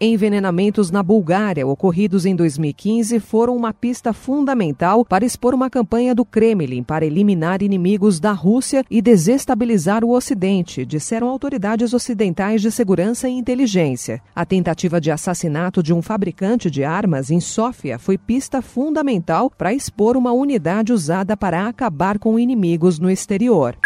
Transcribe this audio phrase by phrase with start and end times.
[0.00, 6.24] Envenenamentos na Bulgária, ocorridos em 2015, foram uma pista fundamental para expor uma campanha do
[6.24, 13.28] Kremlin para eliminar inimigos da Rússia e desestabilizar o Ocidente, disseram autoridades ocidentais de segurança
[13.28, 14.22] e inteligência.
[14.36, 19.74] A tentativa de assassinato de um fabricante de armas em Sófia foi pista fundamental para
[19.74, 23.76] expor uma unidade usada para acabar com inimigos no exterior.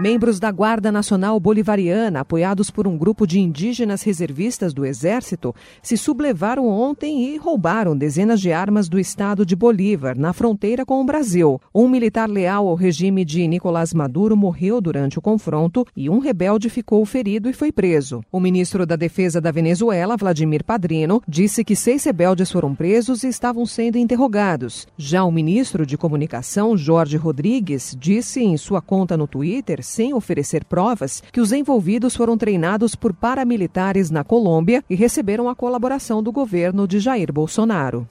[0.00, 5.52] Membros da Guarda Nacional Bolivariana, apoiados por um grupo de indígenas reservistas do Exército,
[5.82, 11.00] se sublevaram ontem e roubaram dezenas de armas do estado de Bolívar, na fronteira com
[11.00, 11.60] o Brasil.
[11.74, 16.70] Um militar leal ao regime de Nicolás Maduro morreu durante o confronto e um rebelde
[16.70, 18.22] ficou ferido e foi preso.
[18.30, 23.26] O ministro da Defesa da Venezuela, Vladimir Padrino, disse que seis rebeldes foram presos e
[23.28, 24.86] estavam sendo interrogados.
[24.96, 30.64] Já o ministro de Comunicação, Jorge Rodrigues, disse em sua conta no Twitter sem oferecer
[30.64, 36.30] provas, que os envolvidos foram treinados por paramilitares na Colômbia e receberam a colaboração do
[36.30, 38.06] governo de Jair Bolsonaro.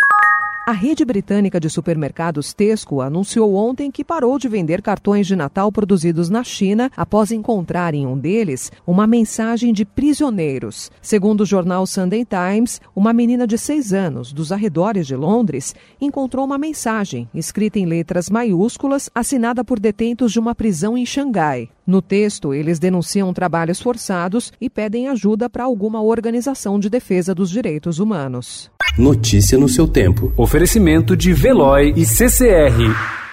[0.68, 5.72] A rede britânica de supermercados Tesco anunciou ontem que parou de vender cartões de Natal
[5.72, 10.92] produzidos na China após encontrar em um deles uma mensagem de prisioneiros.
[11.02, 16.44] Segundo o jornal Sunday Times, uma menina de seis anos, dos arredores de Londres, encontrou
[16.44, 21.70] uma mensagem, escrita em letras maiúsculas, assinada por detentos de uma prisão em Xangai.
[21.86, 27.50] No texto, eles denunciam trabalhos forçados e pedem ajuda para alguma organização de defesa dos
[27.50, 28.70] direitos humanos.
[28.98, 30.34] Notícia no seu tempo.
[30.36, 33.27] Oferecimento de Veloy e CCR.